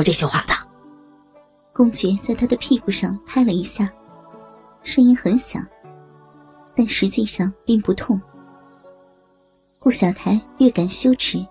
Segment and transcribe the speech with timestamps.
[0.00, 0.54] 说这些话的？
[1.74, 3.86] 公爵在他的屁股上拍了一下，
[4.82, 5.62] 声音很响，
[6.74, 8.18] 但实际上并不痛。
[9.78, 11.44] 顾小台略感羞耻，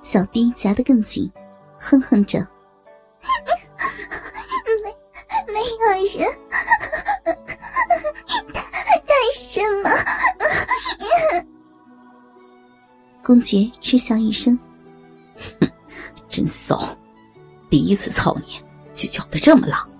[0.00, 1.30] 小臂夹得更紧，
[1.78, 2.38] 哼哼着
[5.46, 5.86] ：“没没有
[6.24, 6.26] 人，
[8.54, 9.90] 他他什么？”
[13.22, 14.58] 公爵嗤笑一声
[15.60, 15.70] ：“哼，
[16.30, 16.80] 真骚！
[17.72, 18.60] 第一次操你
[18.92, 19.90] 就叫得这么浪。”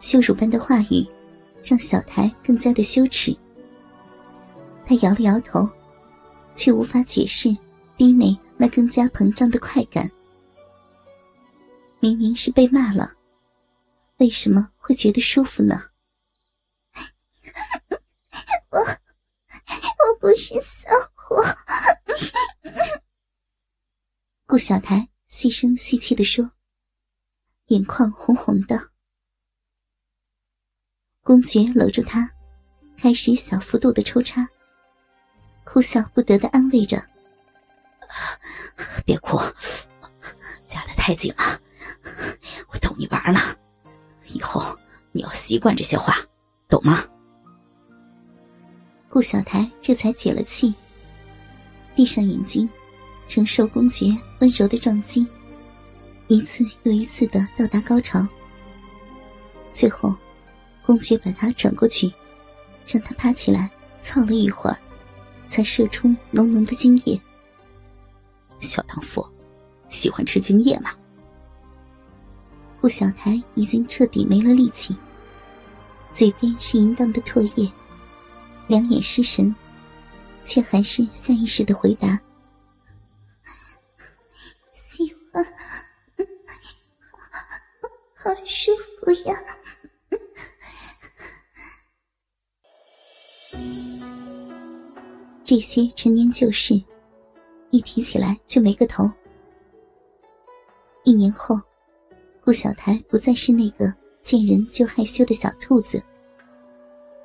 [0.00, 1.06] 羞辱般的话语，
[1.62, 3.36] 让小台更加的羞耻。
[4.86, 5.68] 他摇了摇头，
[6.56, 7.54] 却无法解释
[7.94, 10.10] 逼内那更加膨胀的快感。
[12.00, 13.12] 明明是被骂了，
[14.16, 15.78] 为什么会觉得舒服呢？
[18.70, 21.44] 我我不是骚货。
[24.48, 26.50] 顾小台细声细气的说，
[27.68, 28.90] 眼眶红红的。
[31.22, 32.30] 公爵搂住他，
[32.98, 34.46] 开始小幅度的抽插。
[35.64, 37.02] 哭笑不得的安慰着
[39.06, 39.38] ：“别哭，
[40.68, 41.58] 夹得太紧了，
[42.68, 43.40] 我逗你玩呢。
[44.26, 44.78] 以后
[45.12, 46.14] 你要习惯这些话，
[46.68, 47.02] 懂吗？”
[49.08, 50.74] 顾小台这才解了气，
[51.96, 52.68] 闭上眼睛，
[53.32, 55.26] 承受公爵温柔的撞击，
[56.28, 58.28] 一次又一次的到达高潮。
[59.72, 60.14] 最后，
[60.84, 62.12] 公爵把他转过去，
[62.86, 63.70] 让他趴起来，
[64.02, 64.76] 操了一会儿。
[65.48, 67.18] 才射出浓浓的精液。
[68.60, 69.26] 小荡妇，
[69.88, 70.90] 喜欢吃精液吗？
[72.82, 74.94] 顾小台已经彻底没了力气，
[76.10, 77.70] 嘴边是淫荡的唾液，
[78.66, 79.54] 两眼失神，
[80.44, 82.20] 却还是下意识的回答
[85.32, 85.38] ：“喜
[87.10, 87.30] 欢，
[88.14, 88.70] 好舒
[89.00, 89.34] 服呀。”
[95.44, 96.82] 这些陈年旧事，
[97.70, 99.10] 一提起来就没个头。
[101.04, 101.60] 一年后，
[102.42, 103.92] 顾小台不再是那个
[104.22, 106.02] 见人就害羞的小兔子，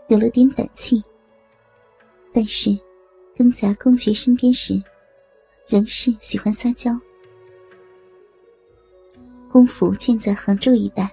[0.07, 1.03] 有了点胆气。
[2.34, 2.78] 但是，
[3.35, 4.81] 跟在公爵身边时，
[5.67, 6.91] 仍是喜欢撒娇。
[9.57, 11.09] 公府建在杭州一带，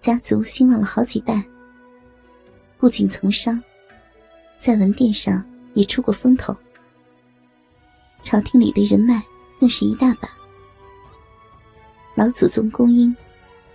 [0.00, 1.44] 家族兴旺了好几代，
[2.78, 3.60] 不仅从商，
[4.56, 5.44] 在文殿上。
[5.74, 6.56] 也出过风头，
[8.22, 9.20] 朝廷里的人脉
[9.58, 10.28] 更是一大把。
[12.14, 13.14] 老祖宗公英，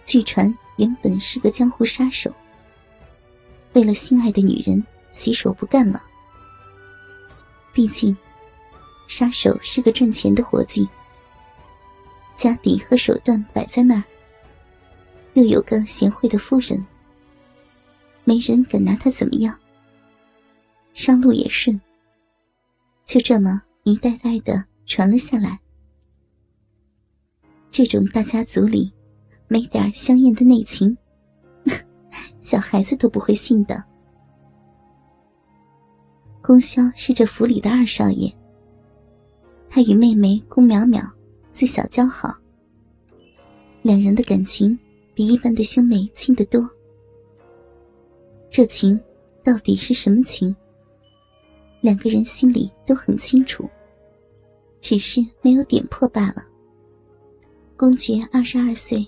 [0.06, 2.34] 据传原本是个江湖杀手，
[3.74, 6.02] 为了心爱的女人洗手不干了。
[7.74, 8.16] 毕竟，
[9.06, 10.88] 杀手是个赚钱的活计，
[12.44, 14.04] 家底和手段摆在那儿，
[15.36, 16.86] 又有个贤惠的夫人，
[18.26, 19.58] 没人敢拿他怎么样。
[20.94, 21.80] 商路也顺。
[23.06, 25.58] 就这么一代代的传了下来。
[27.72, 28.92] 这种大家族里，
[29.48, 30.98] 没点香艳的内情，
[32.44, 33.82] 小孩子都不会信的。
[36.42, 38.30] 宫萧是这府里的二少爷，
[39.70, 41.10] 他与妹妹宫淼淼
[41.54, 42.36] 自小交好，
[43.84, 44.78] 两人的感情
[45.14, 46.68] 比一般的兄妹亲得多。
[48.50, 49.00] 这情
[49.44, 50.54] 到底是什么情？
[51.80, 53.70] 两个人心里都很清楚，
[54.82, 56.44] 只是没有点破罢了。
[57.78, 59.08] 公爵二十二岁，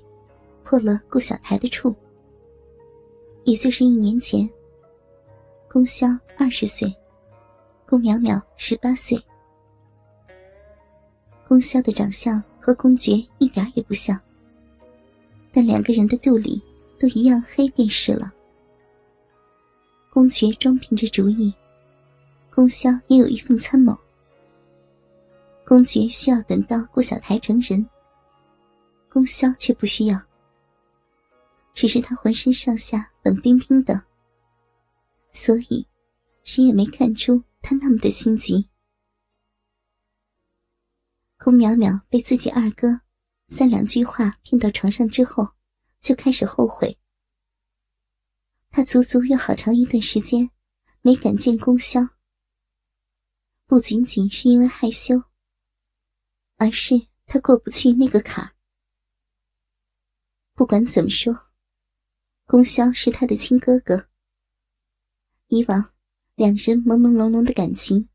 [0.63, 1.93] 破了顾小台的处，
[3.43, 4.47] 也就是一年前。
[5.67, 6.07] 宫萧
[6.37, 6.93] 二十岁，
[7.87, 9.19] 宫淼淼十八岁。
[11.55, 14.19] 宫萧的长相和公爵一点也不像，
[15.53, 16.61] 但两个人的肚里
[16.99, 18.29] 都一样黑便是了。
[20.09, 21.53] 公爵装凭着主意。
[22.53, 23.97] 宫萧也有一份参谋。
[25.65, 27.87] 公爵需要等到顾小台成人，
[29.09, 30.21] 宫萧却不需要。
[31.73, 34.03] 只是他浑身上下冷冰冰的，
[35.31, 35.87] 所以
[36.43, 38.67] 谁也没看出他那么的心急。
[41.37, 43.01] 宫淼淼被自己二哥
[43.47, 45.55] 三两句话骗到床上之后，
[45.99, 46.97] 就开始后悔。
[48.69, 50.49] 他足足有好长一段时间
[51.01, 51.99] 没敢见宫萧。
[53.67, 55.23] 不仅仅是因为害羞，
[56.55, 58.55] 而是他过不去那个坎儿。
[60.53, 61.47] 不管怎么说，
[62.45, 64.09] 宫萧是他的亲哥哥。
[65.47, 65.93] 以往
[66.35, 68.09] 两人朦朦胧胧的感情，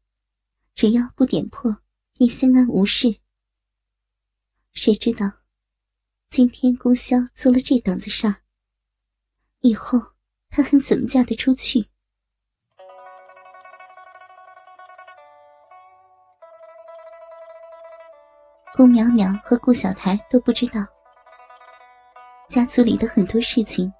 [0.75, 1.83] 只要不点破，
[2.23, 3.19] 你相安无事。
[4.75, 5.25] 谁知道，
[6.29, 8.27] 今天宫霄做了这档子事，
[9.61, 9.99] 以后
[10.51, 11.87] 他还怎么嫁得出去？
[18.75, 20.83] 顾淼淼和顾小台都不知道，
[22.51, 23.91] 家族里的很多事情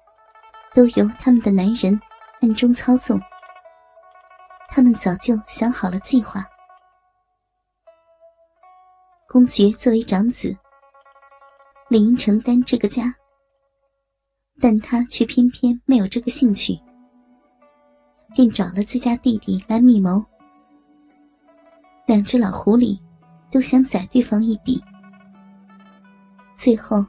[0.75, 1.99] 都由他们的男人
[2.41, 3.19] 暗中操纵。
[4.69, 6.47] 他们早就想好了计划。
[9.31, 10.53] 公爵作为长子，
[11.87, 13.15] 理应承担这个家，
[14.59, 16.77] 但他却偏偏没有这个兴趣，
[18.35, 20.21] 便找了自家弟弟来密谋。
[22.05, 22.99] 两只老狐狸。
[23.53, 24.81] 都想宰对方一笔，
[26.55, 27.05] 最后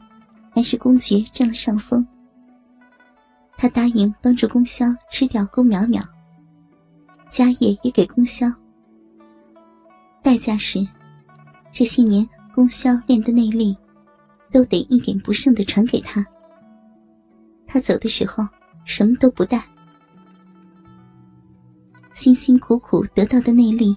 [0.50, 2.04] 还是公爵占了上风。
[3.56, 6.04] 他答应帮助公萧吃掉宫淼淼，
[7.30, 8.48] 家业也给公萧，
[10.20, 10.84] 代价是
[11.72, 13.76] 这些年宫萧练的内力
[14.50, 16.24] 都得一点不剩的传给他。
[17.66, 18.46] 他走的时候
[18.84, 19.64] 什么都不带，
[22.12, 23.96] 辛辛苦苦得到的内力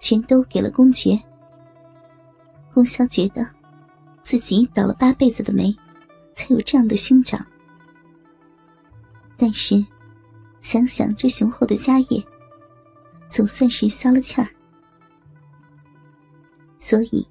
[0.00, 1.16] 全都给了公爵。
[2.74, 3.46] 宫萧觉得，
[4.24, 5.74] 自己倒了八辈子的霉，
[6.34, 7.46] 才有这样的兄长。
[9.36, 9.84] 但是，
[10.60, 12.22] 想想这雄厚的家业，
[13.28, 14.48] 总算是消了气儿。
[16.78, 17.26] 所以，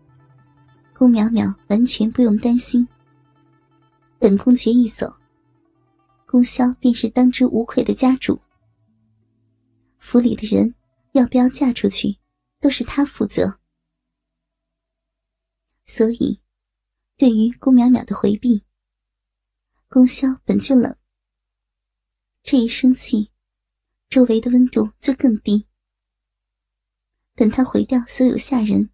[0.94, 2.88] 宫淼淼完全不用担心。
[4.18, 5.13] 本公爵一走，
[6.25, 8.39] 宫萧便是当之无愧的家主。
[10.00, 10.74] 府里的人
[11.12, 12.18] 要不要嫁出去，
[12.59, 13.59] 都是他负责。
[15.83, 16.42] 所以，
[17.18, 18.65] 对于顾淼淼的回避，
[19.88, 20.95] 宫萧本就冷。
[22.42, 23.31] 这一生气，
[24.09, 25.68] 周围的温度就更低。
[27.36, 28.89] 等他回掉所有下人，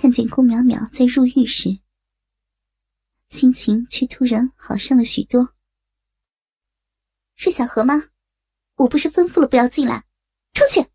[0.00, 1.80] 看见顾淼淼在入狱时，
[3.30, 5.54] 心情却突然好上了许多。
[7.34, 8.10] 是小何吗？
[8.76, 10.04] 我不是吩咐了不要进来，
[10.54, 10.88] 出去。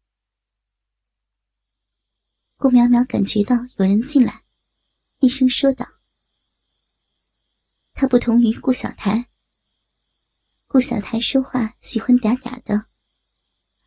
[2.56, 4.44] 顾淼淼感觉到有人进来。
[5.20, 5.86] 低声说道
[7.94, 9.28] ：“他不同于顾小台。
[10.68, 12.86] 顾小台说话喜欢嗲嗲的，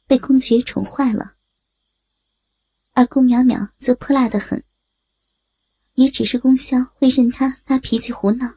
[0.06, 1.36] 被公爵宠坏了；
[2.92, 4.62] 而顾淼淼则泼辣的很，
[5.96, 8.54] 也只是宫萧会任他发脾气胡闹。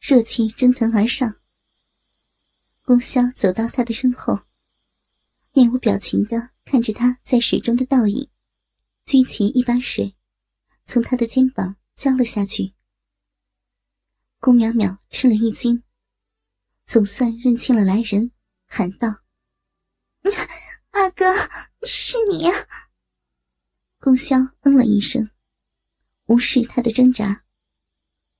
[0.00, 1.36] 热气蒸腾而上，
[2.82, 4.40] 宫萧走到他的身后，
[5.52, 8.28] 面无表情的看着他在水中的倒影，
[9.04, 10.14] 举起一把水。”
[10.88, 12.72] 从他的肩膀浇了下去。
[14.38, 15.82] 宫淼淼吃了一惊，
[16.84, 18.30] 总算认清了来人，
[18.66, 19.08] 喊道
[20.90, 21.24] ：“阿哥，
[21.82, 22.44] 是你！”
[23.98, 25.28] 宫萧嗯了一声，
[26.26, 27.42] 无视他的挣扎，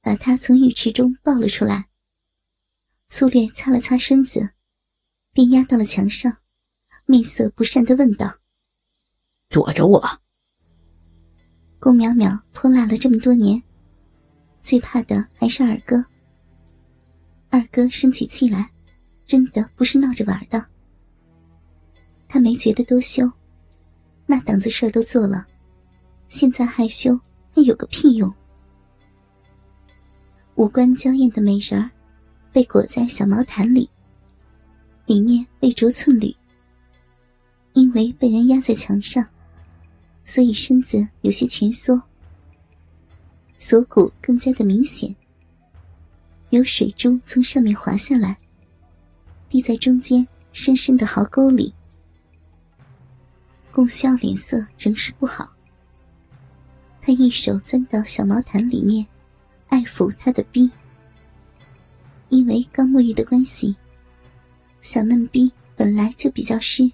[0.00, 1.88] 把他从浴池中抱了出来，
[3.06, 4.50] 粗略擦了擦身子，
[5.32, 6.38] 便压到了墙上，
[7.04, 8.38] 面色不善的问道
[9.48, 10.04] ：“躲着我？”
[11.78, 13.62] 宫淼淼泼辣了这么多年，
[14.60, 16.04] 最怕的还是二哥。
[17.48, 18.68] 二哥生起气来，
[19.24, 20.66] 真的不是闹着玩的。
[22.26, 23.30] 他没觉得多羞，
[24.26, 25.46] 那档子事儿都做了，
[26.26, 27.18] 现在害羞
[27.56, 28.30] 还有个屁用？
[30.56, 31.90] 五官娇艳的美人儿，
[32.52, 33.88] 被裹在小毛毯里，
[35.06, 36.36] 里面被着寸缕，
[37.72, 39.26] 因为被人压在墙上。
[40.22, 41.98] 所以身子有些蜷缩，
[43.56, 45.16] 锁骨更加的明显。
[46.50, 48.36] 有水珠从上面滑下来，
[49.48, 51.72] 滴在中间深深的壕沟里。
[53.72, 55.55] 宫萧脸色仍是不好，
[57.06, 59.06] 他一手钻到小毛毯里面，
[59.68, 60.68] 爱抚他的逼。
[62.30, 63.76] 因为刚沐浴的关系，
[64.80, 66.90] 小嫩逼本来就比较湿，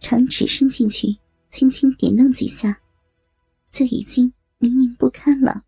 [0.00, 1.14] 长指伸进去。
[1.50, 2.80] 轻轻点弄几下，
[3.70, 5.62] 就已经泥泞不堪了。